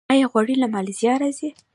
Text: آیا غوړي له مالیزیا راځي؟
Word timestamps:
آیا 0.13 0.25
غوړي 0.31 0.55
له 0.61 0.67
مالیزیا 0.73 1.13
راځي؟ 1.21 1.49